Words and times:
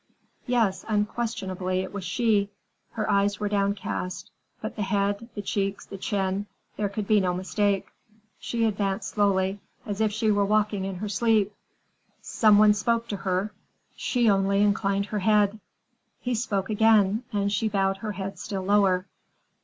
Yes, 0.47 0.83
unquestionably 0.87 1.81
it 1.81 1.93
was 1.93 2.03
she. 2.03 2.49
Her 2.93 3.07
eyes 3.07 3.39
were 3.39 3.47
downcast, 3.47 4.31
but 4.59 4.75
the 4.75 4.81
head, 4.81 5.29
the 5.35 5.43
cheeks, 5.43 5.85
the 5.85 5.95
chin—there 5.99 6.89
could 6.89 7.05
be 7.05 7.19
no 7.19 7.35
mistake; 7.35 7.85
she 8.39 8.65
advanced 8.65 9.09
slowly, 9.11 9.59
as 9.85 10.01
if 10.01 10.11
she 10.11 10.31
were 10.31 10.43
walking 10.43 10.85
in 10.85 10.95
her 10.95 11.07
sleep. 11.07 11.53
Some 12.19 12.57
one 12.57 12.73
spoke 12.73 13.07
to 13.09 13.17
her; 13.17 13.53
she 13.95 14.27
only 14.27 14.63
inclined 14.63 15.05
her 15.05 15.19
head. 15.19 15.59
He 16.19 16.33
spoke 16.33 16.71
again, 16.71 17.23
and 17.31 17.51
she 17.51 17.69
bowed 17.69 17.97
her 17.97 18.13
head 18.13 18.39
still 18.39 18.63
lower. 18.63 19.05